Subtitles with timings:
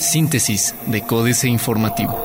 [0.00, 2.16] Síntesis de Códice Informativo.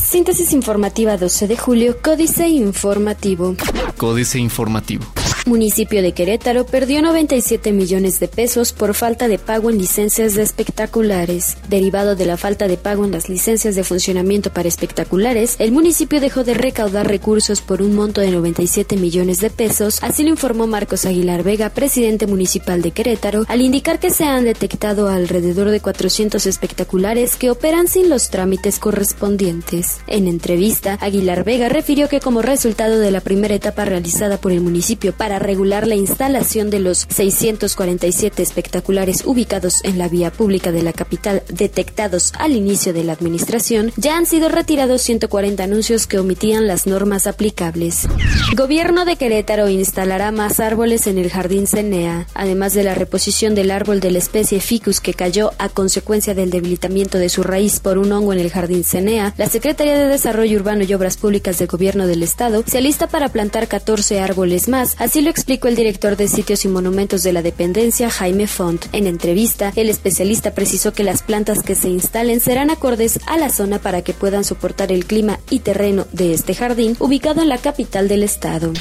[0.00, 3.56] Síntesis informativa 12 de julio, Códice Informativo.
[3.96, 5.04] Códice Informativo.
[5.46, 10.42] Municipio de Querétaro perdió 97 millones de pesos por falta de pago en licencias de
[10.42, 11.58] espectaculares.
[11.68, 16.18] Derivado de la falta de pago en las licencias de funcionamiento para espectaculares, el municipio
[16.18, 20.66] dejó de recaudar recursos por un monto de 97 millones de pesos, así lo informó
[20.66, 25.80] Marcos Aguilar Vega, presidente municipal de Querétaro, al indicar que se han detectado alrededor de
[25.80, 29.98] 400 espectaculares que operan sin los trámites correspondientes.
[30.06, 34.62] En entrevista, Aguilar Vega refirió que como resultado de la primera etapa realizada por el
[34.62, 40.82] municipio para regular la instalación de los 647 espectaculares ubicados en la vía pública de
[40.82, 46.18] la capital detectados al inicio de la administración, ya han sido retirados 140 anuncios que
[46.18, 48.08] omitían las normas aplicables.
[48.56, 53.70] Gobierno de Querétaro instalará más árboles en el jardín Cenea, además de la reposición del
[53.70, 57.98] árbol de la especie Ficus que cayó a consecuencia del debilitamiento de su raíz por
[57.98, 61.68] un hongo en el jardín Cenea, la Secretaría de Desarrollo Urbano y Obras Públicas del
[61.68, 66.16] Gobierno del Estado se alista para plantar 14 árboles más, así lo explicó el director
[66.16, 68.84] de sitios y monumentos de la dependencia, Jaime Font.
[68.92, 73.48] En entrevista, el especialista precisó que las plantas que se instalen serán acordes a la
[73.48, 77.58] zona para que puedan soportar el clima y terreno de este jardín, ubicado en la
[77.58, 78.72] capital del estado.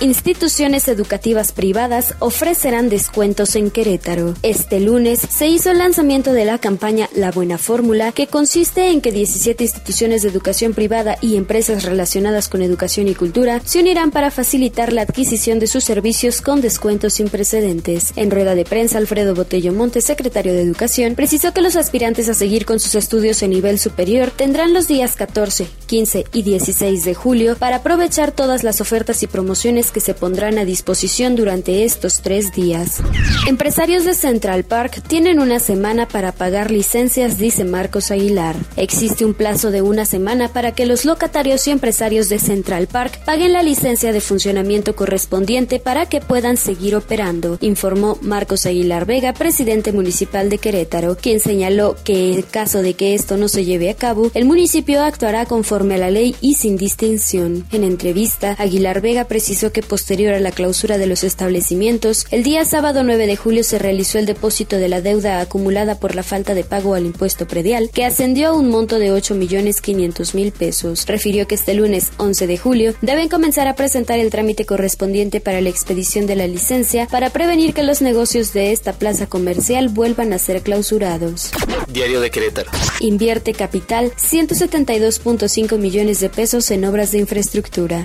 [0.00, 4.34] Instituciones educativas privadas ofrecerán descuentos en Querétaro.
[4.42, 9.00] Este lunes se hizo el lanzamiento de la campaña La Buena Fórmula, que consiste en
[9.02, 14.10] que 17 instituciones de educación privada y empresas relacionadas con educación y cultura se unirán
[14.10, 18.12] para facilitar la adquisición de sus servicios con descuentos sin precedentes.
[18.16, 22.34] En rueda de prensa, Alfredo Botello Montes, secretario de Educación, precisó que los aspirantes a
[22.34, 27.14] seguir con sus estudios en nivel superior tendrán los días 14, 15 y 16 de
[27.14, 32.20] julio para aprovechar todas las ofertas y promociones que se pondrán a disposición durante estos
[32.20, 32.98] tres días.
[33.46, 38.56] Empresarios de Central Park tienen una semana para pagar licencias, dice Marcos Aguilar.
[38.76, 43.24] Existe un plazo de una semana para que los locatarios y empresarios de Central Park
[43.24, 49.32] paguen la licencia de funcionamiento correspondiente para que puedan seguir operando, informó Marcos Aguilar Vega,
[49.32, 53.90] presidente municipal de Querétaro, quien señaló que en caso de que esto no se lleve
[53.90, 57.64] a cabo, el municipio actuará conforme a la ley y sin distinción.
[57.72, 62.64] En entrevista, Aguilar Vega precisó que posterior a la clausura de los establecimientos, el día
[62.64, 66.54] sábado 9 de julio se realizó el depósito de la deuda acumulada por la falta
[66.54, 70.52] de pago al impuesto predial, que ascendió a un monto de 8 millones 500 mil
[70.52, 71.06] pesos.
[71.06, 75.61] Refirió que este lunes 11 de julio deben comenzar a presentar el trámite correspondiente para
[75.62, 80.32] la expedición de la licencia para prevenir que los negocios de esta plaza comercial vuelvan
[80.32, 81.50] a ser clausurados.
[81.88, 82.70] Diario de Querétaro.
[83.00, 88.04] Invierte capital 172.5 millones de pesos en obras de infraestructura.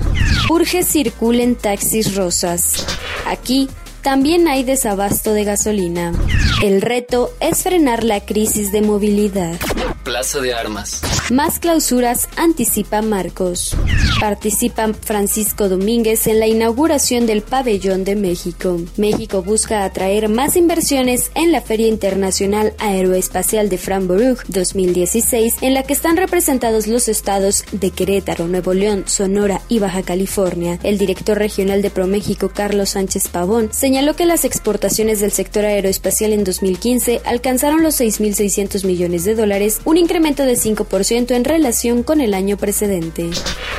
[0.49, 2.85] Urge circulen taxis rosas.
[3.25, 3.69] Aquí
[4.01, 6.13] también hay desabasto de gasolina.
[6.63, 9.59] El reto es frenar la crisis de movilidad.
[10.03, 11.01] Plaza de Armas.
[11.29, 13.75] Más clausuras anticipa Marcos.
[14.21, 18.79] Participa Francisco Domínguez en la inauguración del Pabellón de México.
[18.95, 25.83] México busca atraer más inversiones en la Feria Internacional Aeroespacial de Framburg 2016, en la
[25.83, 30.79] que están representados los estados de Querétaro, Nuevo León, Sonora y Baja California.
[30.81, 36.31] El director regional de ProMéxico, Carlos Sánchez Pavón, señaló que las exportaciones del sector aeroespacial
[36.31, 42.21] en 2015 alcanzaron los 6.600 millones de dólares, un incremento de 5% en relación con
[42.21, 43.29] el año precedente.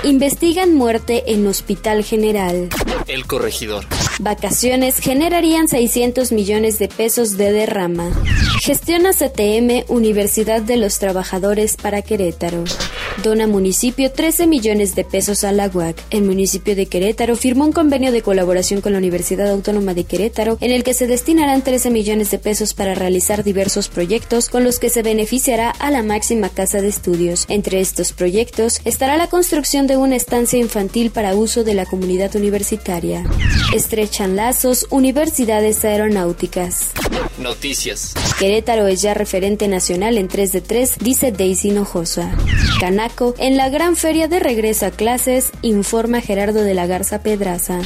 [0.03, 2.69] Investigan muerte en Hospital General.
[3.07, 3.85] El corregidor.
[4.19, 8.11] Vacaciones generarían 600 millones de pesos de derrama.
[8.61, 12.65] Gestiona CTM Universidad de los Trabajadores para Querétaro.
[13.23, 15.97] Dona municipio 13 millones de pesos a la UAC.
[16.11, 20.57] El municipio de Querétaro firmó un convenio de colaboración con la Universidad Autónoma de Querétaro
[20.61, 24.79] en el que se destinarán 13 millones de pesos para realizar diversos proyectos con los
[24.79, 27.45] que se beneficiará a la máxima casa de estudios.
[27.49, 32.37] Entre estos proyectos estará la construcción de una estancia infantil para uso de la comunidad
[32.37, 33.25] universitaria.
[33.75, 36.93] Estrechan lazos universidades aeronáuticas.
[37.39, 38.15] Noticias.
[38.39, 42.35] Querétaro es ya referente nacional en 3 de 3, dice Daisy Nojosa.
[42.81, 47.81] Canaco, en la gran feria de regreso a clases, informa Gerardo de la Garza Pedraza.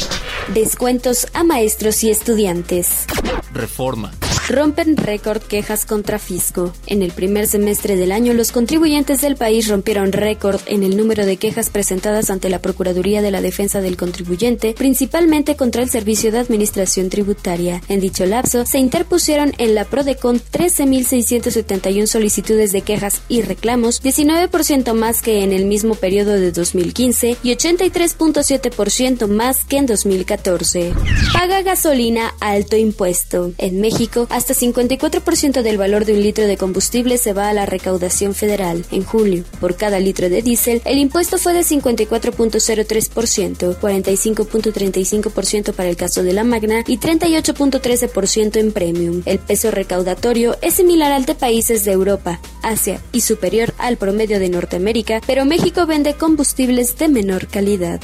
[0.54, 3.06] Descuentos a maestros y estudiantes.
[3.52, 4.12] Reforma.
[4.52, 6.74] Rompen récord quejas contra fisco.
[6.86, 11.24] En el primer semestre del año, los contribuyentes del país rompieron récord en el número
[11.24, 16.30] de quejas presentadas ante la Procuraduría de la Defensa del Contribuyente, principalmente contra el Servicio
[16.30, 17.80] de Administración Tributaria.
[17.88, 24.92] En dicho lapso, se interpusieron en la PRODECON 13.671 solicitudes de quejas y reclamos, 19%
[24.92, 30.92] más que en el mismo periodo de 2015 y 83.7% más que en 2014.
[31.32, 33.52] Paga gasolina alto impuesto.
[33.56, 37.64] En México, Hasta 54% del valor de un litro de combustible se va a la
[37.64, 38.84] recaudación federal.
[38.90, 45.96] En julio, por cada litro de diésel, el impuesto fue de 54.03%, 45.35% para el
[45.96, 49.22] caso de la Magna y 38.13% en Premium.
[49.26, 54.40] El peso recaudatorio es similar al de países de Europa, Asia y superior al promedio
[54.40, 58.00] de Norteamérica, pero México vende combustibles de menor calidad.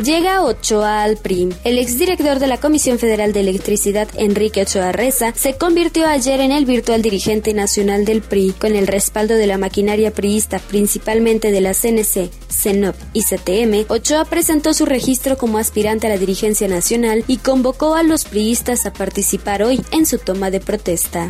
[0.00, 1.52] Llega Ochoa al PRI.
[1.64, 5.71] El exdirector de la Comisión Federal de Electricidad, Enrique Ochoa Reza, se convirtió
[6.06, 10.58] ayer en el virtual dirigente nacional del PRI, con el respaldo de la maquinaria priista,
[10.58, 13.86] principalmente de la CNC, CENOP y CTM.
[13.88, 18.84] Ochoa presentó su registro como aspirante a la dirigencia nacional y convocó a los priistas
[18.84, 21.28] a participar hoy en su toma de protesta.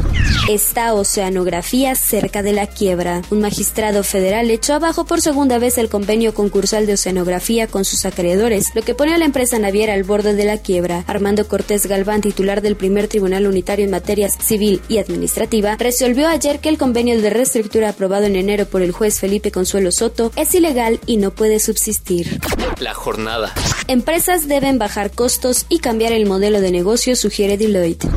[0.48, 3.22] Esta oceanografía cerca de la quiebra.
[3.30, 8.04] Un magistrado federal echó abajo por segunda vez el convenio concursal de oceanografía con sus
[8.04, 11.04] acreedores, lo que pone a la empresa naviera al borde de la quiebra.
[11.06, 13.92] Armando Cortés Galván, titular del primer tribunal unitario en
[14.22, 18.82] materias civil y administrativa, resolvió ayer que el convenio de reestructura aprobado en enero por
[18.82, 22.40] el juez Felipe Consuelo Soto es ilegal y no puede subsistir.
[22.78, 23.52] La jornada.
[23.88, 28.08] Empresas deben bajar costos y cambiar el modelo de negocio, sugiere Deloitte.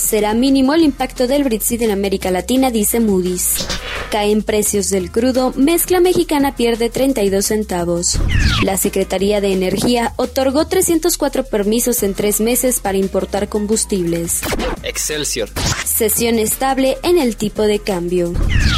[0.00, 3.66] Será mínimo el impacto del Brexit en América Latina, dice Moody's.
[4.14, 8.20] Caen precios del crudo, mezcla mexicana pierde 32 centavos.
[8.62, 14.42] La Secretaría de Energía otorgó 304 permisos en tres meses para importar combustibles.
[14.84, 15.50] Excelsior.
[15.84, 18.32] Sesión estable en el tipo de cambio.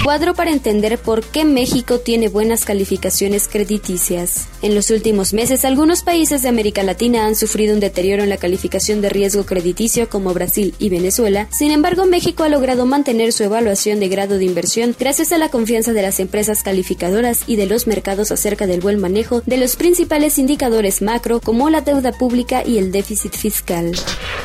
[0.04, 4.46] Cuadro para entender por qué México tiene buenas calificaciones crediticias.
[4.62, 8.36] En los últimos meses, algunos países de América Latina han sufrido un deterioro en la
[8.38, 11.48] calificación de riesgo crediticio como Brasil y Venezuela.
[11.50, 15.48] Sin embargo, México ha logrado mantener su evaluación de grado de inversión gracias a la
[15.48, 19.76] confianza de las empresas calificadoras y de los mercados acerca del buen manejo de los
[19.76, 23.92] principales indicadores macro como la deuda pública y el déficit fiscal.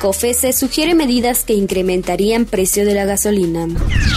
[0.02, 3.68] COFESE sugiere medidas que incrementarían precio de la gasolina.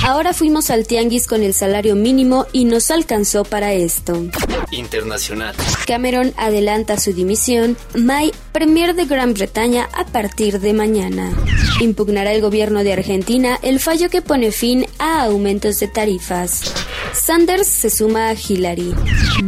[0.04, 4.26] Ahora fuimos al tianguis con el salario mínimo y nos alcanzó para esto.
[4.70, 5.54] Internacional.
[5.86, 7.76] Cameron adelanta su dimisión.
[7.94, 11.32] May, Premier de Gran Bretaña a partir de mañana.
[11.80, 16.72] Impugnará el gobierno de Argentina el fallo que pone fin a aumentos de tarifas.
[17.14, 18.92] Sanders se suma a Hillary.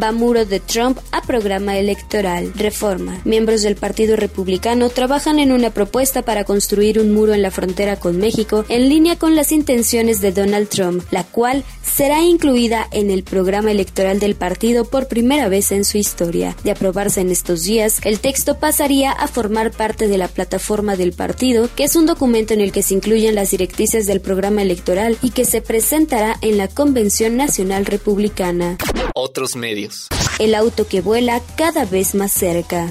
[0.00, 2.52] Va muro de Trump a programa electoral.
[2.54, 3.20] Reforma.
[3.24, 7.96] Miembros del Partido Republicano trabajan en una propuesta para construir un muro en la frontera
[7.96, 13.10] con México en línea con las intenciones de Donald Trump, la cual será incluida en
[13.10, 16.56] el programa electoral del partido por primera vez en su historia.
[16.62, 21.12] De aprobarse en estos días, el texto pasaría a formar parte de la plataforma del
[21.12, 25.18] partido, que es un documento en el que se incluyen las directrices del programa electoral
[25.20, 28.76] y que se presentará en la Convención Nacional Republicana.
[29.14, 30.08] Otros medios.
[30.38, 32.86] El auto que vuela cada vez más cerca.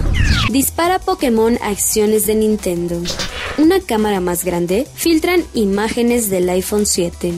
[0.51, 3.00] Dispara Pokémon a acciones de Nintendo.
[3.59, 7.33] Una cámara más grande filtran imágenes del iPhone 7.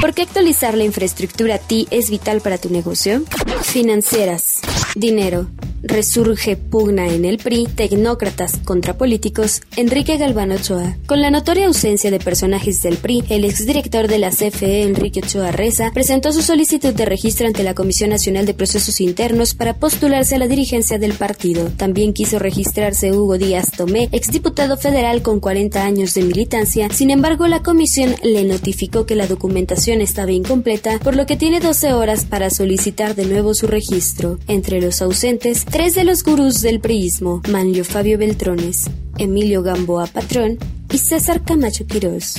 [0.00, 3.22] ¿Por qué actualizar la infraestructura TI es vital para tu negocio?
[3.62, 4.60] Financieras.
[4.94, 5.48] Dinero.
[5.82, 10.96] Resurge pugna en el PRI, tecnócratas contra políticos, Enrique Galván Ochoa.
[11.06, 15.52] Con la notoria ausencia de personajes del PRI, el exdirector de la CFE, Enrique Ochoa
[15.52, 20.34] Reza, presentó su solicitud de registro ante la Comisión Nacional de Procesos Internos para postularse
[20.34, 21.70] a la dirigencia del partido.
[21.76, 26.88] También quiso registrarse Hugo Díaz Tomé, exdiputado federal con 40 años de militancia.
[26.90, 31.60] Sin embargo, la comisión le notificó que la documentación estaba incompleta, por lo que tiene
[31.60, 34.38] 12 horas para solicitar de nuevo su registro.
[34.48, 40.58] Entre los ausentes, tres de los gurús del priismo, Manlio Fabio Beltrones, Emilio Gamboa Patrón
[40.92, 42.34] y César Camacho Quirós.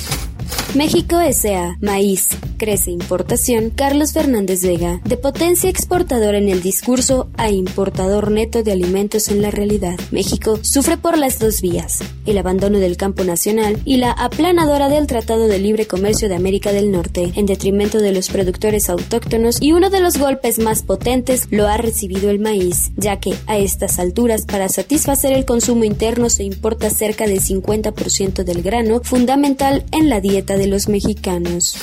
[0.74, 1.76] México S.A.
[1.80, 2.28] Maíz.
[2.56, 3.70] Crece importación.
[3.70, 5.00] Carlos Fernández Vega.
[5.04, 9.98] De potencia exportadora en el discurso a importador neto de alimentos en la realidad.
[10.12, 11.98] México sufre por las dos vías.
[12.24, 16.70] El abandono del campo nacional y la aplanadora del Tratado de Libre Comercio de América
[16.70, 21.48] del Norte, en detrimento de los productores autóctonos y uno de los golpes más potentes
[21.50, 26.30] lo ha recibido el maíz, ya que a estas alturas para satisfacer el consumo interno
[26.30, 31.74] se importa cerca del 50% del grano, fundamental en la dieta de los mexicanos.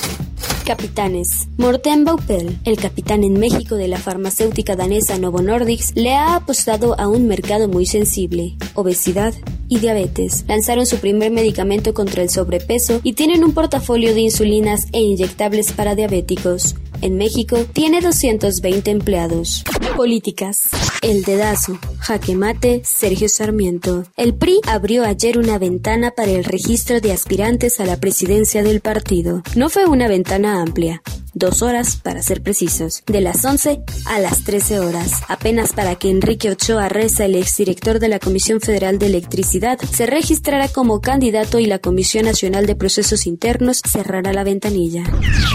[0.64, 1.48] Capitanes.
[1.56, 6.94] Morten Baupel, el capitán en México de la farmacéutica danesa Novo Nordisk, le ha apostado
[7.00, 9.34] a un mercado muy sensible, obesidad
[9.68, 10.44] y diabetes.
[10.46, 15.72] Lanzaron su primer medicamento contra el sobrepeso y tienen un portafolio de insulinas e inyectables
[15.72, 16.76] para diabéticos.
[17.00, 19.64] En México tiene 220 empleados.
[19.98, 20.68] Políticas.
[21.02, 21.76] El dedazo.
[21.98, 22.82] Jaque mate.
[22.84, 24.04] Sergio Sarmiento.
[24.16, 28.80] El PRI abrió ayer una ventana para el registro de aspirantes a la presidencia del
[28.80, 29.42] partido.
[29.56, 31.02] No fue una ventana amplia
[31.34, 36.10] dos horas para ser precisos, de las 11 a las 13 horas, apenas para que
[36.10, 41.58] Enrique Ochoa Reza, el exdirector de la Comisión Federal de Electricidad, se registrara como candidato
[41.58, 45.04] y la Comisión Nacional de Procesos Internos cerrará la ventanilla.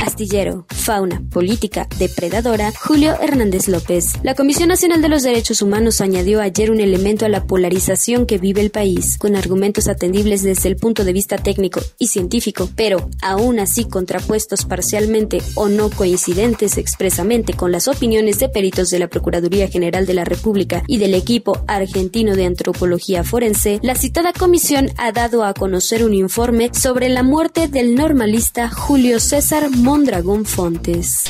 [0.05, 4.13] Astillero, fauna, política, depredadora, Julio Hernández López.
[4.23, 8.37] La Comisión Nacional de los Derechos Humanos añadió ayer un elemento a la polarización que
[8.37, 13.09] vive el país, con argumentos atendibles desde el punto de vista técnico y científico, pero
[13.21, 19.07] aún así contrapuestos parcialmente o no coincidentes expresamente con las opiniones de peritos de la
[19.07, 24.89] Procuraduría General de la República y del equipo argentino de antropología forense, la citada comisión
[24.97, 31.25] ha dado a conocer un informe sobre la muerte del normalista Julio César Mondragón Fontes.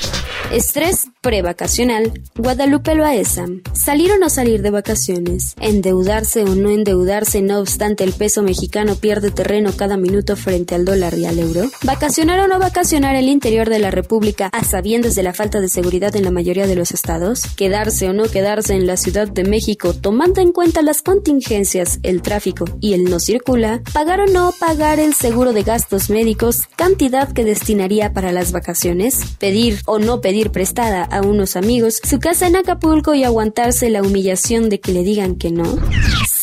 [0.52, 3.46] Estrés prevacacional, Guadalupe Loaesa.
[3.74, 8.96] Salir o no salir de vacaciones, endeudarse o no endeudarse, no obstante el peso mexicano
[8.96, 11.72] pierde terreno cada minuto frente al dólar y al euro.
[11.84, 15.70] Vacacionar o no vacacionar el interior de la República a sabiendas de la falta de
[15.70, 17.44] seguridad en la mayoría de los estados.
[17.56, 22.22] Quedarse o no quedarse en la Ciudad de México tomando en cuenta las contingencias, el
[22.22, 23.82] tráfico y el no circula.
[23.94, 29.22] Pagar o no pagar el seguro de gastos médicos, cantidad que destinaría para las vacaciones.
[29.40, 34.02] Pedir o no pedir prestada a unos amigos su casa en Acapulco y aguantarse la
[34.02, 35.78] humillación de que le digan que no?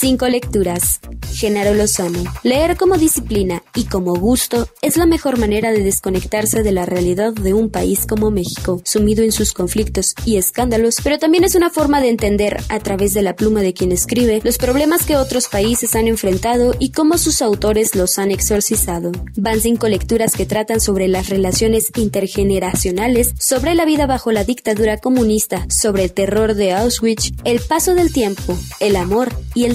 [0.01, 0.99] Cinco lecturas.
[1.35, 2.25] Genaro Lozano.
[2.43, 7.35] Leer como disciplina y como gusto es la mejor manera de desconectarse de la realidad
[7.35, 11.69] de un país como México, sumido en sus conflictos y escándalos, pero también es una
[11.69, 15.49] forma de entender, a través de la pluma de quien escribe, los problemas que otros
[15.49, 19.13] países han enfrentado y cómo sus autores los han exorcizado.
[19.37, 24.97] Van cinco lecturas que tratan sobre las relaciones intergeneracionales, sobre la vida bajo la dictadura
[24.97, 29.75] comunista, sobre el terror de Auschwitz, el paso del tiempo, el amor y el